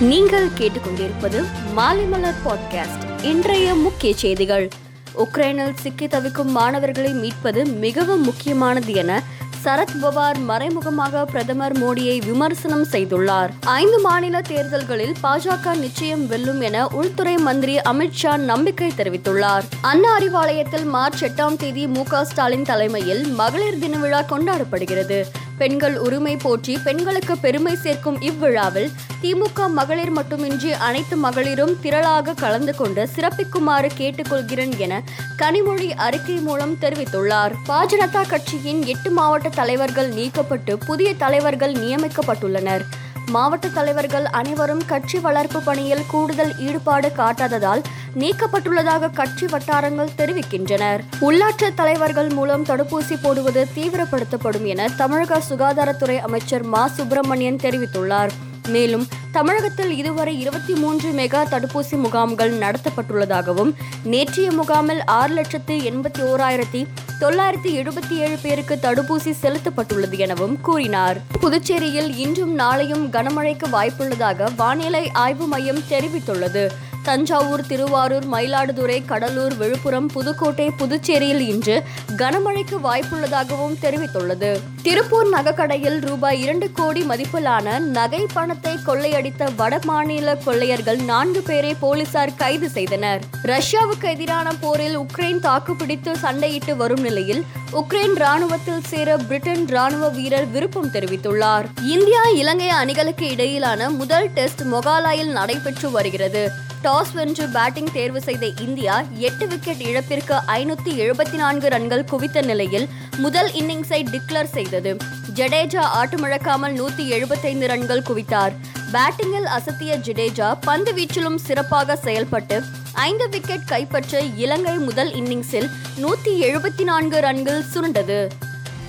நீங்கள் 0.00 0.48
கேட்டுக்கொண்டிருப்பது 0.58 1.44
மாலைமலர் 1.76 2.34
பாட்காஸ்ட் 2.44 3.24
இன்றைய 3.24 3.74
முக்கிய 3.74 4.14
செய்திகள். 4.14 4.68
உக்ரைனில் 5.16 5.72
சிக்கி 5.74 6.06
தவிக்கும் 6.06 6.50
மாணவர்களை 6.50 7.12
மீட்பது 7.12 7.64
மிகவும் 7.64 8.24
முக்கியமானது 8.24 8.92
என 8.92 9.22
சரத் 9.64 9.94
பவார் 10.02 10.38
மறைமுகமாக 10.38 11.24
பிரதமர் 11.24 11.78
மோடியை 11.78 12.26
விமர்சனம் 12.26 12.84
செய்துள்ளார். 12.84 13.48
ஐந்து 13.64 14.00
மாநில 14.00 14.40
தேர்தல்களில் 14.40 15.14
பாஜக 15.22 15.76
நிச்சயம் 15.76 16.26
வெல்லும் 16.26 16.60
என 16.60 16.88
உள்துறை 16.88 17.36
மந்திரி 17.36 17.78
அமித்ஷா 17.78 18.36
நம்பிக்கை 18.36 18.92
தெரிவித்துள்ளார். 18.96 19.62
அண்ணா 19.80 20.18
அறிவாலயத்தில் 20.18 20.84
மார்ச் 20.84 21.24
எட்டாம் 21.24 21.56
தேதி 21.56 21.86
மு 21.86 22.02
ஸ்டாலின் 22.22 22.62
தலைமையில் 22.62 23.26
மகளிர் 23.26 23.78
தின 23.78 23.96
விழா 23.96 24.22
கொண்டாடப்படுகிறது. 24.22 25.24
பெண்கள் 25.58 25.96
உரிமை 25.98 26.36
போற்றி 26.36 26.78
பெண்களுக்கு 26.84 27.38
பெருமை 27.38 27.74
சேர்க்கும் 27.76 28.20
இவ்விழாவில் 28.20 28.90
திமுக 29.22 29.68
மகளிர் 29.68 30.10
மட்டுமின்றி 30.10 30.72
அனைத்து 30.72 31.16
மகளிரும் 31.16 31.74
திரளாக 31.82 32.34
கலந்து 32.34 32.74
கொண்டு 32.74 33.08
சிறப்பிக்குமாறு 33.16 33.90
கேட்டுக்கொள்கிறேன் 33.98 34.76
என 34.76 35.02
கனிமொழி 35.36 35.88
அறிக்கை 35.96 36.36
மூலம் 36.36 36.76
தெரிவித்துள்ளார். 36.80 37.54
பாஜனதா 37.68 38.22
கட்சியின் 38.28 38.84
எட்டு 38.86 39.10
மாவட்ட 39.10 39.48
தலைவர்கள் 39.48 40.10
நீக்கப்பட்டு 40.10 40.74
புதிய 40.86 41.14
தலைவர்கள் 41.14 41.72
நியமிக்கப்பட்டுள்ளனர். 41.72 42.84
மாவட்ட 43.30 43.68
தலைவர்கள் 43.68 44.24
அனைவரும் 44.24 44.82
கட்சி 44.86 45.18
வளர்ப்பு 45.18 45.60
பணியில் 45.60 46.02
கூடுதல் 46.06 46.58
ஈடுபாடு 46.58 47.12
காட்டாததால் 47.16 47.82
நீக்கப்பட்டுள்ளதாக 48.18 49.12
கட்சி 49.12 49.46
வட்டாரங்கள் 49.46 50.10
தெரிவிக்கின்றனர். 50.16 51.00
உள்ளாட்சி 51.20 51.74
தலைவர்கள் 51.74 52.28
மூலம் 52.28 52.64
தடுப்பூசி 52.64 53.16
போடுவது 53.22 53.66
தீவிரப்படுத்தப்படும் 53.74 54.64
என 54.64 54.88
தமிழக 54.96 55.40
சுகாதாரத்துறை 55.50 56.18
அமைச்சர் 56.18 56.62
மா. 56.62 56.88
சுப்பிரமணியன் 56.88 57.56
தெரிவித்துள்ளார். 57.56 58.30
மேலும் 58.68 59.06
தமிழகத்தில் 59.32 59.96
இதுவரை 59.96 60.40
இருபத்தி 60.40 60.74
மூன்று 60.74 61.10
மெகா 61.10 61.40
தடுப்பூசி 61.50 61.96
முகாம்கள் 61.96 62.58
நடத்தப்பட்டுள்ளதாகவும் 62.58 63.72
நேற்றைய 64.02 64.50
முகாமில் 64.50 65.02
ஆறு 65.04 65.34
லட்சத்து 65.34 65.76
எண்பத்தி 65.76 66.22
ஓராயிரத்தி 66.22 66.86
தொள்ளாயிரத்தி 67.20 67.70
எழுபத்தி 67.80 68.14
ஏழு 68.16 68.36
பேருக்கு 68.42 68.78
தடுப்பூசி 68.82 69.32
செலுத்தப்பட்டுள்ளது 69.42 70.16
எனவும் 70.16 70.60
கூறினார். 70.60 71.20
புதுச்சேரியில் 71.40 72.16
இன்றும் 72.16 72.58
நாளையும் 72.58 73.04
கனமழைக்கு 73.10 73.68
வாய்ப்புள்ளதாக 73.72 74.48
வானிலை 74.56 75.10
ஆய்வு 75.12 75.46
மையம் 75.46 75.82
தெரிவித்துள்ளது. 75.90 76.68
தஞ்சாவூர் 77.06 77.66
திருவாரூர் 77.66 78.26
மயிலாடுதுறை 78.32 78.96
கடலூர் 79.04 79.54
விழுப்புரம் 79.56 80.06
புதுக்கோட்டை 80.06 80.70
புதுச்சேரியில் 80.78 81.42
இன்று 81.52 81.76
கனமழைக்கு 82.16 82.76
வாய்ப்புள்ளதாகவும் 82.86 83.76
தெரிவித்துள்ளது. 83.82 84.50
திருப்பூர் 84.82 85.28
நகைக்கடையில் 85.28 85.98
ரூபாய் 86.00 86.40
இரண்டு 86.40 86.72
கோடி 86.72 87.02
மதிப்பிலான 87.02 87.78
நகை 87.78 88.26
பணத்தை 88.32 88.74
கொள்ளையடித்த 88.86 89.48
வட 89.56 89.78
மாநில 89.84 90.34
கொள்ளையர்கள் 90.36 90.96
நான்கு 90.96 91.42
பேரை 91.42 91.74
போலீசார் 91.74 92.34
கைது 92.34 92.70
செய்தனர். 92.70 93.22
ரஷ்யாவுக்கு 93.42 94.08
எதிரான 94.14 94.54
போரில் 94.60 94.98
உக்ரைன் 94.98 95.40
தாக்குப்பிடித்து 95.40 96.12
சண்டையிட்டு 96.22 96.76
வரும் 96.76 97.00
நிலையில் 97.00 97.42
உக்ரைன் 97.72 98.14
ராணுவத்தில் 98.14 98.84
சேர 98.86 99.16
பிரிட்டன் 99.16 99.66
ராணுவ 99.66 100.08
வீரர் 100.08 100.50
விருப்பம் 100.50 100.92
தெரிவித்துள்ளார். 100.92 101.66
இந்தியா 101.86 102.22
இலங்கை 102.42 102.68
அணிகளுக்கு 102.68 103.28
இடையிலான 103.30 103.90
முதல் 103.90 104.30
டெஸ்ட் 104.32 104.64
மொகாலாயில் 104.72 105.34
நடைபெற்று 105.38 105.90
வருகிறது. 105.90 106.44
டாஸ் 106.82 107.12
வென்று 107.14 107.48
பேட்டிங் 107.48 107.92
தேர்வு 107.92 108.20
செய்த 108.20 108.46
இந்தியா 108.46 109.04
எட்டு 109.18 109.46
விக்கெட் 109.46 109.80
இழப்பிற்கு 109.80 110.34
ஐநூத்தி 110.34 110.92
எழுபத்தி 110.98 111.34
நான்கு 111.34 111.68
ரன்கள் 111.68 112.04
குவித்த 112.04 112.42
நிலையில் 112.42 112.88
முதல் 113.16 113.50
இன்னிங்ஸை 113.52 114.00
டிக்ளேர் 114.12 114.50
செய்தது. 114.50 114.96
ஜடேஜா 115.34 115.84
ஆட்டமிழக்காமல் 116.00 116.76
நூத்தி 116.80 117.06
எழுபத்தைந்து 117.08 117.66
ரன்கள் 117.66 118.02
குவித்தார். 118.02 118.54
பேட்டிங்கில் 118.92 119.48
அசத்திய 119.58 119.96
ஜடேஜா 119.96 120.56
பந்து 120.60 120.92
வீச்சிலும் 120.92 121.38
சிறப்பாக 121.38 121.96
செயல்பட்டு 121.96 122.62
ஐந்து 122.92 123.28
விக்கெட் 123.28 123.66
கைப்பற்ற 123.66 124.20
இலங்கை 124.20 124.76
முதல் 124.76 125.12
இன்னிங்ஸில் 125.12 125.70
நூத்தி 126.00 126.34
எழுபத்தி 126.40 126.84
நான்கு 126.84 127.20
ரன்கள் 127.20 127.62
சுருண்டது. 127.74 128.28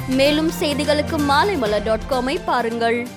மேலும் 0.08 0.52
செய்திகளுக்கு 0.60 1.18
மாலைமலர் 1.30 1.84
டாட் 1.84 2.10
காமை 2.10 2.40
பாருங்கள். 2.46 3.08